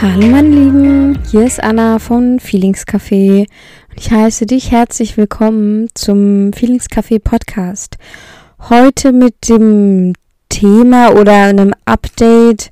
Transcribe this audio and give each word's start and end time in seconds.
Hallo 0.00 0.28
meine 0.28 0.48
Lieben, 0.48 1.18
hier 1.28 1.44
ist 1.44 1.60
Anna 1.60 1.98
von 1.98 2.38
Feelings 2.38 2.86
Café 2.86 3.40
und 3.40 3.98
ich 3.98 4.12
heiße 4.12 4.46
dich 4.46 4.70
herzlich 4.70 5.16
willkommen 5.16 5.88
zum 5.94 6.52
Feelings 6.52 6.86
Café 6.86 7.18
Podcast. 7.18 7.96
Heute 8.68 9.10
mit 9.10 9.48
dem 9.48 10.12
Thema 10.50 11.14
oder 11.14 11.32
einem 11.32 11.74
Update 11.84 12.70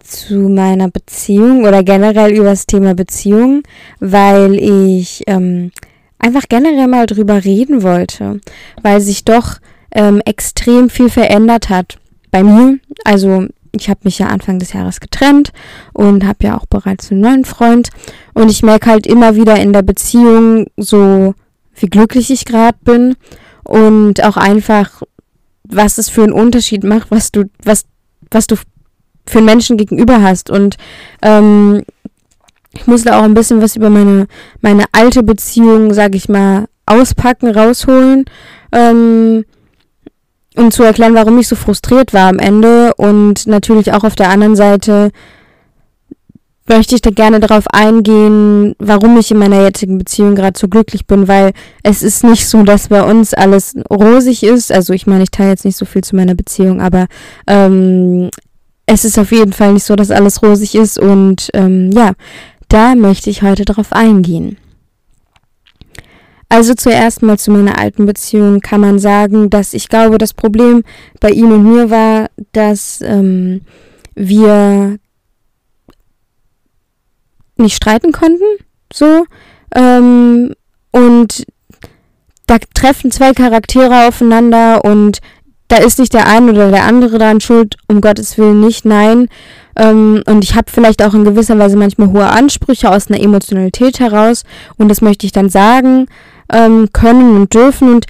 zu 0.00 0.48
meiner 0.48 0.88
Beziehung 0.88 1.62
oder 1.62 1.84
generell 1.84 2.32
über 2.32 2.46
das 2.46 2.66
Thema 2.66 2.96
Beziehung, 2.96 3.62
weil 4.00 4.56
ich 4.56 5.22
ähm, 5.28 5.70
einfach 6.18 6.48
generell 6.48 6.88
mal 6.88 7.06
drüber 7.06 7.44
reden 7.44 7.84
wollte, 7.84 8.40
weil 8.82 9.00
sich 9.00 9.24
doch 9.24 9.58
ähm, 9.92 10.20
extrem 10.24 10.90
viel 10.90 11.08
verändert 11.08 11.68
hat 11.68 11.98
bei 12.32 12.42
mir. 12.42 12.80
Also 13.04 13.46
ich 13.72 13.88
habe 13.88 14.00
mich 14.04 14.18
ja 14.18 14.26
Anfang 14.28 14.58
des 14.58 14.72
Jahres 14.72 15.00
getrennt 15.00 15.52
und 15.92 16.24
habe 16.24 16.44
ja 16.44 16.56
auch 16.56 16.66
bereits 16.66 17.10
einen 17.10 17.20
neuen 17.20 17.44
Freund. 17.44 17.90
Und 18.34 18.50
ich 18.50 18.62
merke 18.62 18.90
halt 18.90 19.06
immer 19.06 19.36
wieder 19.36 19.56
in 19.56 19.72
der 19.72 19.82
Beziehung 19.82 20.66
so, 20.76 21.34
wie 21.74 21.86
glücklich 21.86 22.30
ich 22.30 22.44
gerade 22.44 22.78
bin 22.84 23.16
und 23.64 24.22
auch 24.24 24.36
einfach, 24.36 25.02
was 25.64 25.98
es 25.98 26.08
für 26.08 26.22
einen 26.22 26.32
Unterschied 26.32 26.84
macht, 26.84 27.10
was 27.10 27.32
du, 27.32 27.44
was, 27.62 27.84
was 28.30 28.46
du 28.46 28.56
für 29.26 29.38
einen 29.38 29.46
Menschen 29.46 29.76
gegenüber 29.76 30.22
hast. 30.22 30.50
Und 30.50 30.76
ähm, 31.22 31.82
ich 32.72 32.86
muss 32.86 33.04
da 33.04 33.18
auch 33.18 33.24
ein 33.24 33.34
bisschen 33.34 33.60
was 33.62 33.76
über 33.76 33.90
meine, 33.90 34.26
meine 34.60 34.84
alte 34.92 35.22
Beziehung, 35.22 35.92
sag 35.92 36.14
ich 36.14 36.28
mal, 36.28 36.66
auspacken, 36.86 37.50
rausholen. 37.50 38.24
Ähm, 38.72 39.44
um 40.56 40.70
zu 40.70 40.82
erklären, 40.82 41.14
warum 41.14 41.38
ich 41.38 41.48
so 41.48 41.56
frustriert 41.56 42.12
war 42.12 42.28
am 42.28 42.38
Ende 42.38 42.94
und 42.94 43.46
natürlich 43.46 43.92
auch 43.92 44.04
auf 44.04 44.16
der 44.16 44.30
anderen 44.30 44.56
Seite 44.56 45.10
möchte 46.68 46.94
ich 46.94 47.02
da 47.02 47.10
gerne 47.10 47.40
darauf 47.40 47.64
eingehen, 47.68 48.74
warum 48.78 49.16
ich 49.18 49.30
in 49.30 49.38
meiner 49.38 49.62
jetzigen 49.62 49.98
Beziehung 49.98 50.34
gerade 50.34 50.58
so 50.58 50.68
glücklich 50.68 51.06
bin, 51.06 51.28
weil 51.28 51.52
es 51.82 52.02
ist 52.02 52.24
nicht 52.24 52.48
so, 52.48 52.62
dass 52.64 52.88
bei 52.88 53.02
uns 53.02 53.34
alles 53.34 53.76
rosig 53.90 54.42
ist. 54.42 54.72
Also 54.72 54.92
ich 54.92 55.06
meine, 55.06 55.22
ich 55.22 55.30
teile 55.30 55.50
jetzt 55.50 55.64
nicht 55.64 55.76
so 55.76 55.84
viel 55.84 56.02
zu 56.02 56.16
meiner 56.16 56.34
Beziehung, 56.34 56.80
aber 56.80 57.06
ähm, 57.46 58.30
es 58.86 59.04
ist 59.04 59.18
auf 59.18 59.32
jeden 59.32 59.52
Fall 59.52 59.74
nicht 59.74 59.84
so, 59.84 59.96
dass 59.96 60.10
alles 60.10 60.42
rosig 60.42 60.74
ist 60.74 60.98
und 60.98 61.50
ähm, 61.54 61.92
ja, 61.92 62.12
da 62.68 62.94
möchte 62.94 63.30
ich 63.30 63.42
heute 63.42 63.64
darauf 63.64 63.92
eingehen. 63.92 64.56
Also 66.48 66.74
zuerst 66.74 67.22
mal 67.22 67.38
zu 67.38 67.50
meiner 67.50 67.78
alten 67.78 68.06
Beziehung 68.06 68.60
kann 68.60 68.80
man 68.80 68.98
sagen, 68.98 69.50
dass 69.50 69.74
ich 69.74 69.88
glaube, 69.88 70.18
das 70.18 70.32
Problem 70.32 70.84
bei 71.20 71.30
ihm 71.30 71.50
und 71.50 71.64
mir 71.64 71.90
war, 71.90 72.28
dass 72.52 73.00
ähm, 73.02 73.62
wir 74.14 74.98
nicht 77.56 77.76
streiten 77.76 78.12
konnten, 78.12 78.44
so. 78.92 79.24
Ähm, 79.74 80.54
und 80.92 81.46
da 82.46 82.58
treffen 82.74 83.10
zwei 83.10 83.32
Charaktere 83.32 84.06
aufeinander 84.06 84.84
und 84.84 85.18
da 85.68 85.78
ist 85.78 85.98
nicht 85.98 86.14
der 86.14 86.28
eine 86.28 86.52
oder 86.52 86.70
der 86.70 86.84
andere 86.84 87.18
daran 87.18 87.40
schuld, 87.40 87.76
um 87.88 88.00
Gottes 88.00 88.38
Willen 88.38 88.60
nicht, 88.60 88.84
nein. 88.84 89.28
Ähm, 89.76 90.22
und 90.26 90.44
ich 90.44 90.54
habe 90.54 90.70
vielleicht 90.70 91.02
auch 91.02 91.12
in 91.12 91.24
gewisser 91.24 91.58
Weise 91.58 91.76
manchmal 91.76 92.08
hohe 92.08 92.28
Ansprüche 92.28 92.90
aus 92.90 93.10
einer 93.10 93.20
Emotionalität 93.20 93.98
heraus 93.98 94.44
und 94.76 94.88
das 94.88 95.00
möchte 95.00 95.26
ich 95.26 95.32
dann 95.32 95.50
sagen 95.50 96.06
ähm, 96.52 96.88
können 96.92 97.36
und 97.36 97.54
dürfen. 97.54 97.94
Und 97.94 98.06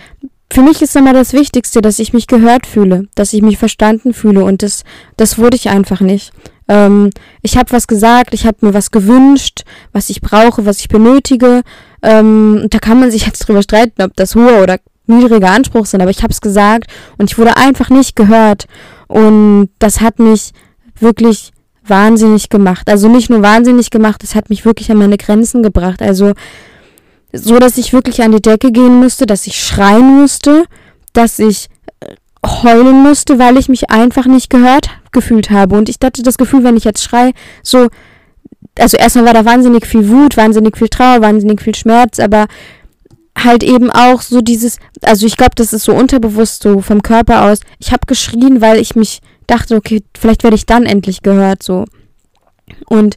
für 0.52 0.62
mich 0.62 0.82
ist 0.82 0.96
immer 0.96 1.12
das 1.12 1.32
Wichtigste, 1.32 1.82
dass 1.82 1.98
ich 1.98 2.12
mich 2.12 2.26
gehört 2.26 2.66
fühle, 2.66 3.08
dass 3.14 3.32
ich 3.32 3.42
mich 3.42 3.58
verstanden 3.58 4.14
fühle. 4.14 4.44
Und 4.44 4.62
das, 4.62 4.84
das 5.16 5.38
wurde 5.38 5.56
ich 5.56 5.68
einfach 5.68 6.00
nicht. 6.00 6.32
Ähm, 6.68 7.10
ich 7.42 7.56
habe 7.56 7.72
was 7.72 7.86
gesagt, 7.86 8.34
ich 8.34 8.46
habe 8.46 8.58
mir 8.60 8.74
was 8.74 8.90
gewünscht, 8.90 9.62
was 9.92 10.10
ich 10.10 10.20
brauche, 10.20 10.66
was 10.66 10.80
ich 10.80 10.88
benötige. 10.88 11.62
Ähm, 12.02 12.66
da 12.70 12.78
kann 12.78 13.00
man 13.00 13.10
sich 13.10 13.26
jetzt 13.26 13.46
drüber 13.46 13.62
streiten, 13.62 14.02
ob 14.02 14.14
das 14.16 14.34
hohe 14.34 14.62
oder 14.62 14.78
niedrige 15.06 15.48
Anspruch 15.48 15.86
sind, 15.86 16.00
aber 16.00 16.10
ich 16.10 16.22
habe 16.22 16.32
es 16.32 16.40
gesagt 16.40 16.90
und 17.16 17.30
ich 17.30 17.38
wurde 17.38 17.56
einfach 17.56 17.90
nicht 17.90 18.16
gehört. 18.16 18.66
Und 19.06 19.70
das 19.78 20.00
hat 20.00 20.18
mich 20.18 20.52
wirklich 20.98 21.52
wahnsinnig 21.86 22.48
gemacht. 22.48 22.88
Also 22.90 23.08
nicht 23.08 23.30
nur 23.30 23.42
wahnsinnig 23.42 23.90
gemacht, 23.90 24.24
es 24.24 24.34
hat 24.34 24.50
mich 24.50 24.64
wirklich 24.64 24.90
an 24.90 24.98
meine 24.98 25.16
Grenzen 25.16 25.62
gebracht. 25.62 26.02
Also 26.02 26.32
so 27.38 27.58
dass 27.58 27.78
ich 27.78 27.92
wirklich 27.92 28.22
an 28.22 28.32
die 28.32 28.42
Decke 28.42 28.72
gehen 28.72 29.00
musste, 29.00 29.26
dass 29.26 29.46
ich 29.46 29.62
schreien 29.62 30.20
musste, 30.20 30.64
dass 31.12 31.38
ich 31.38 31.68
äh, 32.00 32.14
heulen 32.44 33.02
musste, 33.02 33.38
weil 33.38 33.56
ich 33.56 33.68
mich 33.68 33.90
einfach 33.90 34.26
nicht 34.26 34.50
gehört 34.50 34.90
gefühlt 35.12 35.50
habe. 35.50 35.76
Und 35.76 35.88
ich 35.88 35.96
hatte 36.02 36.22
das 36.22 36.38
Gefühl, 36.38 36.64
wenn 36.64 36.76
ich 36.76 36.84
jetzt 36.84 37.02
schrei, 37.02 37.32
so, 37.62 37.88
also 38.78 38.96
erstmal 38.96 39.26
war 39.26 39.34
da 39.34 39.44
wahnsinnig 39.44 39.86
viel 39.86 40.08
Wut, 40.08 40.36
wahnsinnig 40.36 40.76
viel 40.76 40.88
Trauer, 40.88 41.22
wahnsinnig 41.22 41.62
viel 41.62 41.74
Schmerz, 41.74 42.18
aber 42.20 42.46
halt 43.36 43.62
eben 43.62 43.90
auch 43.90 44.22
so 44.22 44.40
dieses, 44.40 44.78
also 45.02 45.26
ich 45.26 45.36
glaube, 45.36 45.52
das 45.56 45.72
ist 45.72 45.84
so 45.84 45.94
unterbewusst 45.94 46.62
so 46.62 46.80
vom 46.80 47.02
Körper 47.02 47.44
aus. 47.44 47.60
Ich 47.78 47.92
habe 47.92 48.06
geschrien, 48.06 48.60
weil 48.60 48.78
ich 48.78 48.96
mich 48.96 49.20
dachte, 49.46 49.76
okay, 49.76 50.02
vielleicht 50.18 50.42
werde 50.42 50.56
ich 50.56 50.66
dann 50.66 50.84
endlich 50.84 51.22
gehört, 51.22 51.62
so. 51.62 51.84
Und 52.86 53.16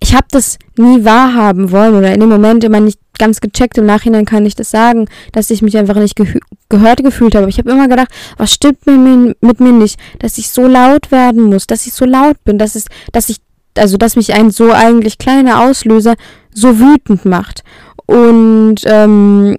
ich 0.00 0.14
habe 0.14 0.26
das 0.30 0.58
nie 0.76 1.04
wahrhaben 1.04 1.70
wollen 1.70 1.94
oder 1.94 2.12
in 2.12 2.20
dem 2.20 2.28
Moment 2.28 2.64
immer 2.64 2.80
nicht 2.80 2.98
ganz 3.18 3.40
gecheckt. 3.40 3.78
Im 3.78 3.86
Nachhinein 3.86 4.24
kann 4.24 4.46
ich 4.46 4.54
das 4.54 4.70
sagen, 4.70 5.06
dass 5.32 5.50
ich 5.50 5.62
mich 5.62 5.76
einfach 5.76 5.96
nicht 5.96 6.16
ge 6.16 6.26
gehört 6.68 7.02
gefühlt 7.04 7.36
habe. 7.36 7.48
Ich 7.48 7.58
habe 7.58 7.70
immer 7.70 7.86
gedacht, 7.86 8.08
was 8.36 8.52
stimmt 8.52 8.86
mit 8.86 8.98
mir, 8.98 9.36
mit 9.40 9.60
mir 9.60 9.72
nicht, 9.72 10.00
dass 10.18 10.36
ich 10.36 10.50
so 10.50 10.66
laut 10.66 11.12
werden 11.12 11.44
muss, 11.44 11.66
dass 11.68 11.86
ich 11.86 11.92
so 11.92 12.04
laut 12.04 12.42
bin, 12.44 12.58
dass 12.58 12.74
es, 12.74 12.86
dass 13.12 13.28
ich, 13.28 13.36
also 13.76 13.96
dass 13.96 14.16
mich 14.16 14.34
ein 14.34 14.50
so 14.50 14.72
eigentlich 14.72 15.18
kleiner 15.18 15.62
Auslöser 15.62 16.14
so 16.52 16.80
wütend 16.80 17.24
macht. 17.24 17.62
Und 18.06 18.80
ähm, 18.84 19.56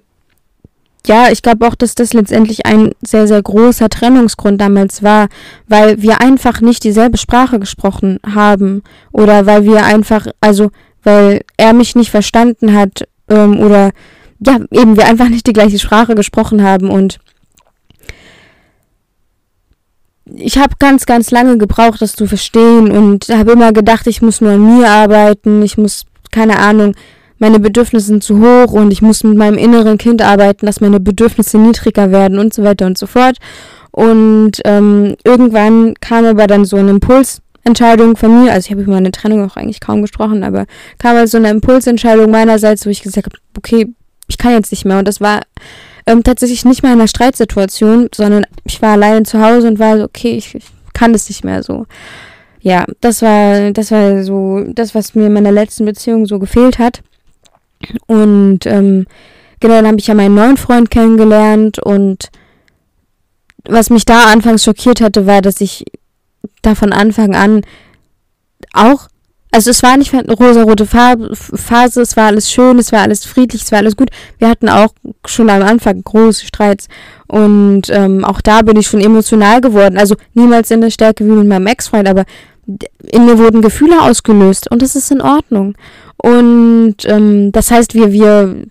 ja, 1.08 1.30
ich 1.30 1.42
glaube 1.42 1.66
auch, 1.66 1.74
dass 1.74 1.94
das 1.94 2.12
letztendlich 2.12 2.66
ein 2.66 2.92
sehr, 3.00 3.26
sehr 3.26 3.42
großer 3.42 3.88
Trennungsgrund 3.88 4.60
damals 4.60 5.02
war, 5.02 5.28
weil 5.66 6.02
wir 6.02 6.20
einfach 6.20 6.60
nicht 6.60 6.84
dieselbe 6.84 7.16
Sprache 7.16 7.58
gesprochen 7.58 8.18
haben 8.34 8.82
oder 9.12 9.46
weil 9.46 9.64
wir 9.64 9.84
einfach, 9.84 10.26
also 10.40 10.70
weil 11.02 11.40
er 11.56 11.72
mich 11.72 11.96
nicht 11.96 12.10
verstanden 12.10 12.74
hat 12.74 13.08
ähm, 13.28 13.58
oder 13.60 13.90
ja, 14.40 14.58
eben 14.70 14.96
wir 14.96 15.06
einfach 15.06 15.28
nicht 15.28 15.46
die 15.46 15.52
gleiche 15.52 15.78
Sprache 15.78 16.14
gesprochen 16.14 16.62
haben 16.62 16.90
und 16.90 17.18
ich 20.34 20.58
habe 20.58 20.74
ganz, 20.78 21.06
ganz 21.06 21.30
lange 21.30 21.58
gebraucht, 21.58 22.02
das 22.02 22.14
zu 22.14 22.26
verstehen 22.26 22.90
und 22.90 23.28
habe 23.28 23.52
immer 23.52 23.72
gedacht, 23.72 24.06
ich 24.06 24.22
muss 24.22 24.40
nur 24.40 24.52
an 24.52 24.78
mir 24.78 24.88
arbeiten, 24.88 25.62
ich 25.62 25.78
muss, 25.78 26.04
keine 26.30 26.58
Ahnung, 26.58 26.94
meine 27.38 27.60
Bedürfnisse 27.60 28.06
sind 28.06 28.24
zu 28.24 28.40
hoch 28.40 28.72
und 28.72 28.92
ich 28.92 29.00
muss 29.00 29.22
mit 29.22 29.36
meinem 29.36 29.58
inneren 29.58 29.96
Kind 29.96 30.22
arbeiten, 30.22 30.66
dass 30.66 30.80
meine 30.80 31.00
Bedürfnisse 31.00 31.58
niedriger 31.58 32.10
werden 32.10 32.38
und 32.38 32.52
so 32.52 32.64
weiter 32.64 32.86
und 32.86 32.98
so 32.98 33.06
fort. 33.06 33.38
Und 33.92 34.60
ähm, 34.64 35.16
irgendwann 35.24 35.94
kam 36.00 36.24
aber 36.24 36.46
dann 36.46 36.64
so 36.64 36.76
ein 36.76 36.88
Impulsentscheidung 37.68 38.16
von 38.16 38.42
mir, 38.42 38.52
also 38.52 38.66
ich 38.66 38.70
habe 38.70 38.82
über 38.82 38.92
meine 38.92 39.12
Trennung 39.12 39.44
auch 39.44 39.56
eigentlich 39.56 39.80
kaum 39.80 40.02
gesprochen, 40.02 40.42
aber 40.42 40.66
kam 40.98 41.16
also 41.16 41.36
eine 41.36 41.50
Impulsentscheidung 41.50 42.30
meinerseits, 42.30 42.86
wo 42.86 42.90
ich 42.90 43.02
gesagt 43.02 43.26
habe, 43.26 43.36
okay, 43.56 43.88
ich 44.26 44.38
kann 44.38 44.52
jetzt 44.52 44.70
nicht 44.70 44.84
mehr. 44.84 44.98
Und 44.98 45.08
das 45.08 45.20
war 45.20 45.42
ähm, 46.06 46.24
tatsächlich 46.24 46.64
nicht 46.64 46.82
mal 46.82 46.92
in 46.92 46.98
einer 46.98 47.08
Streitsituation, 47.08 48.08
sondern 48.14 48.46
ich 48.64 48.80
war 48.80 48.92
alleine 48.92 49.24
zu 49.24 49.40
Hause 49.40 49.68
und 49.68 49.78
war 49.78 49.98
so, 49.98 50.04
okay, 50.04 50.36
ich, 50.36 50.54
ich 50.54 50.64
kann 50.94 51.12
das 51.12 51.28
nicht 51.28 51.44
mehr 51.44 51.62
so. 51.62 51.86
Ja, 52.60 52.84
das 53.00 53.22
war, 53.22 53.70
das 53.72 53.90
war 53.90 54.24
so 54.24 54.64
das, 54.68 54.94
was 54.94 55.14
mir 55.14 55.26
in 55.26 55.32
meiner 55.32 55.52
letzten 55.52 55.84
Beziehung 55.84 56.26
so 56.26 56.38
gefehlt 56.38 56.78
hat. 56.78 57.02
Und 58.06 58.66
ähm, 58.66 59.06
genau, 59.60 59.74
dann 59.74 59.86
habe 59.86 59.98
ich 59.98 60.06
ja 60.06 60.14
meinen 60.14 60.34
neuen 60.34 60.56
Freund 60.56 60.90
kennengelernt 60.90 61.78
und 61.78 62.30
was 63.64 63.90
mich 63.90 64.06
da 64.06 64.32
anfangs 64.32 64.64
schockiert 64.64 65.00
hatte, 65.00 65.26
war, 65.26 65.42
dass 65.42 65.60
ich 65.60 65.84
da 66.62 66.74
von 66.74 66.92
Anfang 66.92 67.34
an 67.34 67.62
auch, 68.72 69.08
also 69.50 69.70
es 69.70 69.82
war 69.82 69.96
nicht 69.96 70.12
eine 70.12 70.32
rosa-rote 70.32 70.86
Phase, 70.86 72.02
es 72.02 72.16
war 72.16 72.26
alles 72.26 72.50
schön, 72.50 72.78
es 72.78 72.92
war 72.92 73.00
alles 73.00 73.24
friedlich, 73.24 73.62
es 73.62 73.72
war 73.72 73.78
alles 73.78 73.96
gut. 73.96 74.10
Wir 74.38 74.48
hatten 74.48 74.68
auch 74.68 74.92
schon 75.24 75.48
am 75.48 75.62
Anfang 75.62 76.02
große 76.02 76.46
Streits 76.46 76.88
und 77.26 77.88
ähm, 77.90 78.24
auch 78.24 78.40
da 78.40 78.62
bin 78.62 78.76
ich 78.76 78.86
schon 78.86 79.00
emotional 79.00 79.60
geworden. 79.60 79.98
Also 79.98 80.16
niemals 80.34 80.70
in 80.70 80.80
der 80.80 80.90
Stärke 80.90 81.24
wie 81.24 81.30
mit 81.30 81.46
meinem 81.46 81.66
Ex-Freund, 81.66 82.08
aber 82.08 82.24
in 83.02 83.24
mir 83.24 83.38
wurden 83.38 83.62
Gefühle 83.62 84.02
ausgelöst 84.02 84.70
und 84.70 84.82
das 84.82 84.94
ist 84.94 85.10
in 85.10 85.22
Ordnung. 85.22 85.74
Und 86.18 86.96
ähm, 87.04 87.52
das 87.52 87.70
heißt, 87.70 87.94
wir, 87.94 88.12
wir, 88.12 88.66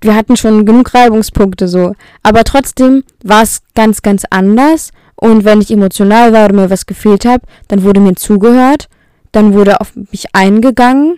wir 0.00 0.14
hatten 0.14 0.36
schon 0.36 0.66
genug 0.66 0.92
Reibungspunkte 0.92 1.68
so. 1.68 1.94
Aber 2.22 2.42
trotzdem 2.42 3.04
war 3.22 3.42
es 3.42 3.62
ganz, 3.74 4.02
ganz 4.02 4.24
anders. 4.30 4.90
Und 5.22 5.44
wenn 5.44 5.60
ich 5.60 5.70
emotional 5.70 6.32
war 6.32 6.46
oder 6.46 6.54
mir 6.54 6.68
was 6.68 6.84
gefehlt 6.84 7.24
habe, 7.24 7.46
dann 7.68 7.84
wurde 7.84 8.00
mir 8.00 8.16
zugehört, 8.16 8.88
dann 9.30 9.54
wurde 9.54 9.80
auf 9.80 9.92
mich 9.94 10.34
eingegangen. 10.34 11.16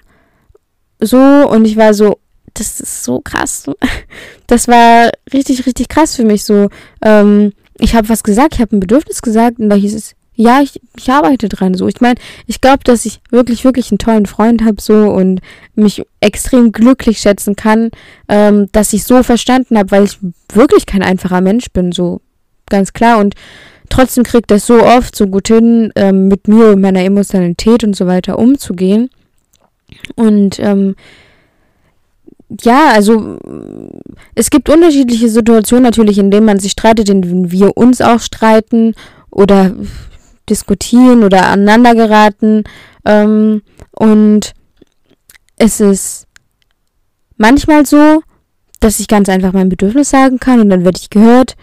So, 1.00 1.16
und 1.16 1.64
ich 1.64 1.78
war 1.78 1.94
so, 1.94 2.18
das 2.52 2.80
ist 2.80 3.02
so 3.02 3.20
krass. 3.20 3.64
Das 4.46 4.68
war 4.68 5.10
richtig, 5.32 5.64
richtig 5.64 5.88
krass 5.88 6.16
für 6.16 6.24
mich 6.24 6.44
so. 6.44 6.68
Ähm, 7.00 7.54
ich 7.78 7.94
habe 7.94 8.10
was 8.10 8.22
gesagt, 8.22 8.56
ich 8.56 8.60
habe 8.60 8.76
ein 8.76 8.80
Bedürfnis 8.80 9.22
gesagt 9.22 9.58
und 9.58 9.70
da 9.70 9.76
hieß 9.76 9.94
es, 9.94 10.14
ja, 10.34 10.60
ich, 10.60 10.82
ich 10.98 11.10
arbeite 11.10 11.48
dran 11.48 11.72
so. 11.72 11.88
Ich 11.88 12.02
meine, 12.02 12.20
ich 12.46 12.60
glaube, 12.60 12.84
dass 12.84 13.06
ich 13.06 13.22
wirklich, 13.30 13.64
wirklich 13.64 13.90
einen 13.90 13.98
tollen 13.98 14.26
Freund 14.26 14.62
habe 14.66 14.82
so 14.82 14.92
und 14.94 15.40
mich 15.76 16.02
extrem 16.20 16.72
glücklich 16.72 17.20
schätzen 17.20 17.56
kann, 17.56 17.90
ähm, 18.28 18.68
dass 18.72 18.92
ich 18.92 19.04
so 19.04 19.22
verstanden 19.22 19.78
habe, 19.78 19.92
weil 19.92 20.04
ich 20.04 20.18
wirklich 20.52 20.84
kein 20.84 21.02
einfacher 21.02 21.40
Mensch 21.40 21.70
bin, 21.72 21.90
so 21.90 22.20
ganz 22.68 22.92
klar. 22.92 23.18
Und 23.18 23.34
trotzdem 23.94 24.25
kriegt 24.25 24.50
das 24.50 24.67
so 24.67 24.82
oft 24.82 25.14
so 25.14 25.29
gut 25.29 25.49
hin, 25.49 25.93
ähm, 25.94 26.26
mit 26.26 26.49
mir 26.49 26.70
und 26.70 26.81
meiner 26.81 27.05
Emotionalität 27.05 27.85
und 27.85 27.94
so 27.94 28.06
weiter 28.06 28.38
umzugehen. 28.38 29.08
Und 30.17 30.58
ähm, 30.58 30.96
ja, 32.62 32.91
also 32.93 33.38
es 34.35 34.50
gibt 34.50 34.69
unterschiedliche 34.69 35.29
Situationen 35.29 35.85
natürlich, 35.85 36.19
in 36.19 36.31
denen 36.31 36.46
man 36.46 36.58
sich 36.58 36.73
streitet, 36.73 37.08
in 37.08 37.23
denen 37.23 37.52
wir 37.52 37.76
uns 37.76 38.00
auch 38.00 38.20
streiten 38.20 38.94
oder 39.31 39.73
diskutieren 40.50 41.23
oder 41.23 41.46
aneinander 41.46 41.94
geraten. 41.94 42.64
Ähm, 43.05 43.62
und 43.93 44.55
es 45.56 45.81
ist 45.81 46.26
manchmal 47.37 47.87
so, 47.87 48.23
dass 48.81 48.99
ich 48.99 49.06
ganz 49.06 49.29
einfach 49.29 49.52
mein 49.52 49.69
Bedürfnis 49.69 50.11
sagen 50.11 50.41
kann 50.41 50.61
und 50.61 50.69
dann 50.70 50.85
werde 50.85 50.99
ich 51.00 51.11
gehört. 51.11 51.55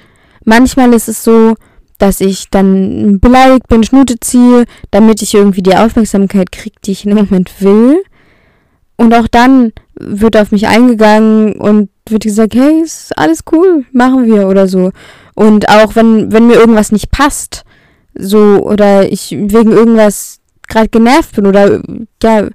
Manchmal 0.46 0.94
ist 0.94 1.10
es 1.10 1.24
so, 1.24 1.56
dass 2.02 2.20
ich 2.20 2.50
dann 2.50 3.20
beleidigt 3.20 3.68
bin, 3.68 3.84
Schnute 3.84 4.20
ziehe, 4.20 4.66
damit 4.90 5.22
ich 5.22 5.36
irgendwie 5.36 5.62
die 5.62 5.76
Aufmerksamkeit 5.76 6.52
kriege, 6.52 6.76
die 6.84 6.94
ich 6.94 7.06
in 7.06 7.16
dem 7.16 7.26
Moment 7.26 7.62
will. 7.62 8.02
Und 8.98 9.14
auch 9.14 9.28
dann 9.28 9.72
wird 10.00 10.36
auf 10.36 10.52
mich 10.52 10.68
eingegangen 10.68 11.54
und 11.54 11.90
wird 12.10 12.24
gesagt, 12.24 12.56
hey, 12.56 12.82
ist 12.82 13.18
alles 13.18 13.44
cool, 13.52 13.86
machen 13.92 14.26
wir 14.26 14.48
oder 14.48 14.68
so. 14.68 14.92
Und 15.36 15.70
auch 15.70 15.96
wenn, 15.96 16.32
wenn 16.32 16.48
mir 16.48 16.56
irgendwas 16.56 16.92
nicht 16.92 17.12
passt, 17.12 17.64
so, 18.16 18.40
oder 18.64 19.12
ich 19.12 19.32
wegen 19.32 19.72
irgendwas 19.72 20.40
gerade 20.68 20.90
genervt 20.90 21.36
bin 21.36 21.46
oder 21.46 21.82
ja, 22.24 22.48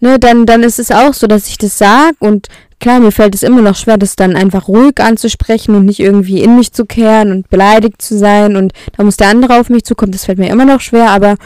ne, 0.00 0.18
dann, 0.18 0.46
dann 0.46 0.62
ist 0.62 0.78
es 0.78 0.90
auch 0.90 1.12
so, 1.12 1.26
dass 1.26 1.48
ich 1.48 1.58
das 1.58 1.76
sag 1.76 2.14
und 2.20 2.46
klar, 2.82 3.00
mir 3.00 3.12
fällt 3.12 3.34
es 3.34 3.42
immer 3.42 3.62
noch 3.62 3.76
schwer, 3.76 3.96
das 3.96 4.16
dann 4.16 4.36
einfach 4.36 4.68
ruhig 4.68 5.00
anzusprechen 5.00 5.74
und 5.74 5.86
nicht 5.86 6.00
irgendwie 6.00 6.42
in 6.42 6.56
mich 6.56 6.72
zu 6.72 6.84
kehren 6.84 7.30
und 7.30 7.48
beleidigt 7.48 8.02
zu 8.02 8.18
sein 8.18 8.56
und 8.56 8.72
da 8.96 9.04
muss 9.04 9.16
der 9.16 9.28
andere 9.28 9.58
auf 9.58 9.70
mich 9.70 9.84
zukommen, 9.84 10.12
das 10.12 10.24
fällt 10.26 10.38
mir 10.38 10.50
immer 10.50 10.66
noch 10.66 10.80
schwer, 10.80 11.10
aber 11.10 11.36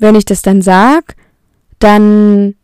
wenn 0.00 0.16
ich 0.16 0.24
das 0.24 0.42
dann 0.42 0.62
sag, 0.62 1.14
dann 1.78 2.54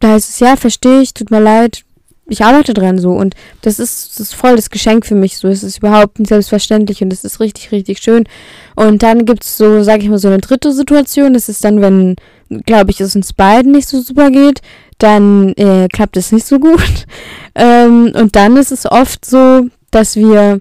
da 0.00 0.12
heißt 0.12 0.30
es, 0.30 0.38
ja, 0.38 0.56
verstehe 0.56 1.00
ich, 1.00 1.12
tut 1.12 1.32
mir 1.32 1.40
leid, 1.40 1.82
ich 2.28 2.44
arbeite 2.44 2.72
dran 2.72 2.98
so 2.98 3.12
und 3.12 3.34
das 3.62 3.80
ist, 3.80 4.10
das 4.10 4.20
ist 4.20 4.34
voll 4.34 4.54
das 4.54 4.70
Geschenk 4.70 5.06
für 5.06 5.14
mich 5.14 5.38
so. 5.38 5.48
Es 5.48 5.62
ist 5.62 5.78
überhaupt 5.78 6.18
nicht 6.18 6.28
selbstverständlich 6.28 7.02
und 7.02 7.12
es 7.12 7.24
ist 7.24 7.40
richtig, 7.40 7.72
richtig 7.72 7.98
schön. 8.00 8.24
Und 8.76 9.02
dann 9.02 9.24
gibt's 9.24 9.56
so, 9.56 9.82
sag 9.82 10.02
ich 10.02 10.10
mal, 10.10 10.18
so 10.18 10.28
eine 10.28 10.38
dritte 10.38 10.72
Situation. 10.72 11.32
Das 11.32 11.48
ist 11.48 11.64
dann, 11.64 11.80
wenn, 11.80 12.16
glaube 12.66 12.90
ich, 12.90 13.00
es 13.00 13.16
uns 13.16 13.32
beiden 13.32 13.72
nicht 13.72 13.88
so 13.88 14.00
super 14.00 14.30
geht, 14.30 14.60
dann 14.98 15.52
äh, 15.54 15.88
klappt 15.88 16.16
es 16.16 16.32
nicht 16.32 16.46
so 16.46 16.58
gut. 16.58 17.06
ähm, 17.54 18.12
und 18.14 18.36
dann 18.36 18.56
ist 18.56 18.72
es 18.72 18.90
oft 18.90 19.24
so, 19.24 19.66
dass 19.90 20.16
wir 20.16 20.60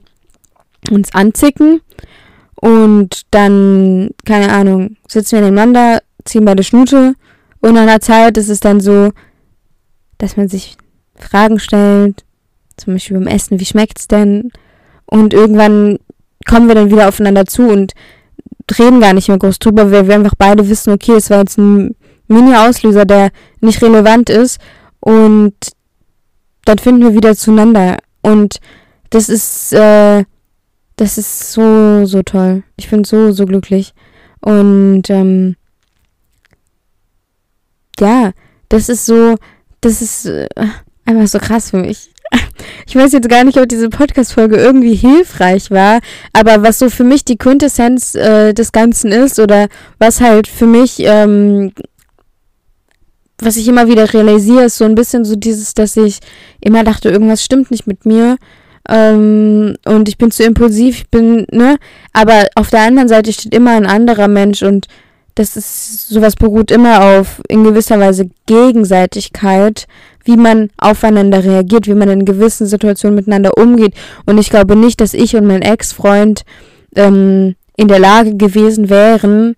uns 0.92 1.14
anzicken 1.14 1.82
und 2.56 3.24
dann, 3.32 4.12
keine 4.26 4.52
Ahnung, 4.52 4.98
sitzen 5.08 5.38
wir 5.38 5.42
nebeneinander, 5.42 6.02
ziehen 6.26 6.46
beide 6.46 6.64
Schnute 6.64 7.14
und 7.60 7.74
nach 7.74 7.82
einer 7.82 8.00
Zeit 8.00 8.38
ist 8.38 8.50
es 8.50 8.60
dann 8.60 8.80
so, 8.80 9.12
dass 10.18 10.38
man 10.38 10.48
sich 10.48 10.78
Fragen 11.16 11.60
stellt, 11.60 12.24
zum 12.78 12.94
Beispiel 12.94 13.18
beim 13.18 13.28
Essen, 13.28 13.60
wie 13.60 13.66
schmeckt's 13.66 14.08
denn? 14.08 14.52
Und 15.06 15.34
irgendwann 15.34 16.00
kommen 16.48 16.68
wir 16.68 16.76
dann 16.76 16.92
wieder 16.92 17.08
aufeinander 17.08 17.46
zu 17.46 17.68
und 17.68 17.94
reden 18.80 19.00
gar 19.00 19.14
nicht 19.14 19.28
mehr 19.28 19.38
groß 19.38 19.60
drüber, 19.60 19.92
weil 19.92 20.08
wir 20.08 20.16
einfach 20.16 20.36
beide 20.38 20.68
wissen, 20.70 20.92
okay, 20.92 21.14
es 21.14 21.30
war 21.30 21.40
jetzt 21.40 21.58
ein 21.58 21.96
Mini-Auslöser, 22.28 23.06
der 23.06 23.32
nicht 23.62 23.82
relevant 23.82 24.30
ist 24.30 24.60
und 25.00 25.54
dann 26.66 26.78
finden 26.80 27.02
wir 27.02 27.14
wieder 27.14 27.36
zueinander. 27.36 27.98
Und 28.22 28.60
das 29.10 29.30
ist, 29.30 29.74
äh, 29.74 30.26
das 30.98 31.18
ist 31.18 31.54
so, 31.54 32.06
so 32.06 32.24
toll. 32.24 32.64
Ich 32.76 32.90
bin 32.90 33.04
so, 33.04 33.32
so 33.32 33.46
glücklich. 33.46 33.94
Und 34.42 35.10
ähm, 35.10 35.56
ja, 38.00 38.32
das 38.70 38.90
ist 38.90 39.06
so, 39.06 39.36
das 39.82 40.02
ist, 40.02 40.26
äh, 40.26 40.50
einfach 41.06 41.28
so 41.28 41.40
krass 41.40 41.70
für 41.70 41.78
mich. 41.78 42.12
Ich 42.88 42.96
weiß 42.96 43.12
jetzt 43.12 43.30
gar 43.30 43.44
nicht, 43.44 43.58
ob 43.58 43.68
diese 43.68 43.90
Podcast-Folge 43.90 44.56
irgendwie 44.56 44.96
hilfreich 44.96 45.72
war, 45.72 46.00
aber 46.32 46.64
was 46.64 46.80
so 46.80 46.90
für 46.90 47.04
mich 47.04 47.26
die 47.26 47.38
Quintessenz 47.38 48.16
äh, 48.16 48.54
des 48.54 48.72
Ganzen 48.72 49.12
ist 49.12 49.40
oder 49.40 49.68
was 50.00 50.22
halt 50.22 50.48
für 50.48 50.68
mich, 50.68 51.00
ähm, 51.00 51.74
was 53.40 53.58
ich 53.58 53.68
immer 53.68 53.88
wieder 53.88 54.14
realisiere, 54.14 54.66
ist 54.66 54.78
so 54.78 54.86
ein 54.86 54.96
bisschen 54.96 55.26
so 55.26 55.36
dieses, 55.36 55.74
dass 55.74 55.98
ich 55.98 56.20
immer 56.62 56.84
dachte, 56.84 57.10
irgendwas 57.10 57.44
stimmt 57.44 57.72
nicht 57.72 57.88
mit 57.88 58.06
mir. 58.06 58.38
Ähm, 58.90 59.76
und 59.86 60.08
ich 60.08 60.18
bin 60.18 60.32
zu 60.32 60.44
impulsiv, 60.44 61.00
ich 61.00 61.10
bin, 61.10 61.46
ne? 61.52 61.78
Aber 62.14 62.48
auf 62.56 62.70
der 62.70 62.82
anderen 62.82 63.10
Seite 63.10 63.34
steht 63.34 63.54
immer 63.54 63.72
ein 63.72 63.86
anderer 63.86 64.30
Mensch 64.30 64.64
und 64.64 64.88
das 65.36 65.56
ist, 65.56 66.08
sowas 66.08 66.36
beruht 66.36 66.72
immer 66.72 67.02
auf 67.02 67.42
in 67.48 67.64
gewisser 67.64 68.00
Weise 68.00 68.30
Gegenseitigkeit, 68.48 69.88
wie 70.28 70.38
man 70.38 70.70
aufeinander 70.78 71.44
reagiert, 71.44 71.88
wie 71.88 71.94
man 71.94 72.10
in 72.10 72.26
gewissen 72.26 72.68
Situationen 72.68 73.16
miteinander 73.16 73.58
umgeht. 73.58 73.94
Und 74.26 74.38
ich 74.38 74.50
glaube 74.50 74.76
nicht, 74.76 75.02
dass 75.02 75.14
ich 75.14 75.36
und 75.36 75.48
mein 75.48 75.62
Ex-Freund 75.62 76.44
ähm, 76.96 77.56
in 77.78 77.88
der 77.88 78.00
Lage 78.00 78.36
gewesen 78.36 78.90
wären, 78.90 79.56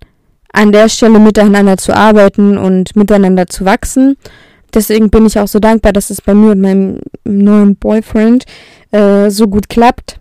an 0.54 0.72
der 0.72 0.90
Stelle 0.90 1.20
miteinander 1.20 1.78
zu 1.78 1.94
arbeiten 1.94 2.58
und 2.58 2.96
miteinander 2.96 3.48
zu 3.48 3.66
wachsen. 3.66 4.16
Deswegen 4.74 5.10
bin 5.10 5.26
ich 5.26 5.40
auch 5.40 5.48
so 5.48 5.60
dankbar, 5.60 5.94
dass 5.94 6.10
es 6.10 6.22
bei 6.22 6.34
mir 6.34 6.52
und 6.52 6.62
meinem 6.62 7.00
neuen 7.24 7.76
Boyfriend 7.76 8.46
äh, 8.92 9.30
so 9.30 9.48
gut 9.48 9.70
klappt. 9.70 10.20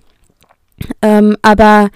Ähm, 1.03 1.37
aber 1.43 1.91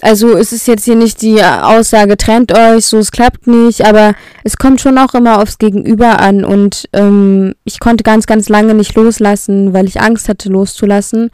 also 0.00 0.36
es 0.36 0.52
ist 0.52 0.68
jetzt 0.68 0.84
hier 0.84 0.94
nicht 0.94 1.22
die 1.22 1.42
Aussage, 1.42 2.16
trennt 2.16 2.56
euch, 2.56 2.86
so 2.86 2.98
es 2.98 3.10
klappt 3.10 3.46
nicht, 3.46 3.84
aber 3.84 4.14
es 4.44 4.56
kommt 4.56 4.80
schon 4.80 4.98
auch 4.98 5.14
immer 5.14 5.40
aufs 5.40 5.58
Gegenüber 5.58 6.20
an 6.20 6.44
und 6.44 6.88
ähm, 6.92 7.54
ich 7.64 7.80
konnte 7.80 8.04
ganz, 8.04 8.26
ganz 8.26 8.48
lange 8.48 8.74
nicht 8.74 8.94
loslassen, 8.94 9.72
weil 9.72 9.86
ich 9.86 10.00
Angst 10.00 10.28
hatte 10.28 10.48
loszulassen. 10.48 11.30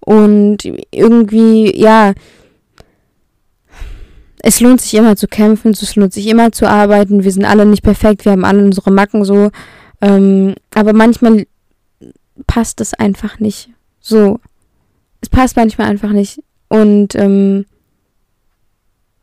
Und 0.00 0.58
irgendwie, 0.90 1.78
ja, 1.78 2.14
es 4.40 4.60
lohnt 4.60 4.80
sich 4.80 4.94
immer 4.94 5.16
zu 5.16 5.26
kämpfen, 5.26 5.72
es 5.72 5.96
lohnt 5.96 6.12
sich 6.12 6.26
immer 6.28 6.52
zu 6.52 6.66
arbeiten. 6.66 7.24
Wir 7.24 7.32
sind 7.32 7.44
alle 7.44 7.66
nicht 7.66 7.82
perfekt, 7.82 8.24
wir 8.24 8.32
haben 8.32 8.44
alle 8.44 8.64
unsere 8.64 8.90
Macken 8.90 9.24
so. 9.24 9.50
Ähm, 10.00 10.54
aber 10.74 10.92
manchmal 10.92 11.46
passt 12.46 12.80
es 12.80 12.94
einfach 12.94 13.40
nicht. 13.40 13.70
So. 14.00 14.40
Es 15.20 15.28
passt 15.28 15.56
manchmal 15.56 15.88
einfach 15.88 16.12
nicht. 16.12 16.42
Und 16.68 17.14
ähm, 17.16 17.66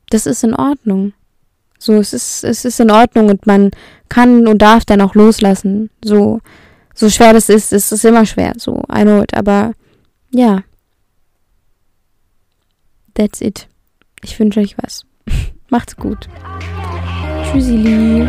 das 0.10 0.25
ist 0.25 0.43
in 0.43 0.53
Ordnung. 0.53 1.13
So, 1.85 1.93
es 1.93 2.13
ist, 2.13 2.43
es 2.43 2.65
ist 2.65 2.79
in 2.79 2.89
Ordnung 2.89 3.29
und 3.29 3.45
man 3.45 3.69
kann 4.09 4.47
und 4.47 4.59
darf 4.59 4.85
dann 4.85 5.01
auch 5.01 5.13
loslassen. 5.13 5.91
So, 6.03 6.41
so 6.95 7.11
schwer 7.11 7.31
das 7.31 7.47
ist, 7.47 7.71
ist 7.71 7.91
es 7.91 8.03
immer 8.03 8.25
schwer. 8.25 8.53
So, 8.57 8.83
I 8.91 9.03
know 9.03 9.21
it, 9.21 9.35
aber 9.37 9.73
ja. 10.31 10.63
That's 13.13 13.39
it. 13.39 13.67
Ich 14.23 14.39
wünsche 14.39 14.61
euch 14.61 14.75
was. 14.81 15.05
Macht's 15.69 15.95
gut. 15.95 16.27
Tschüssili. 17.51 18.27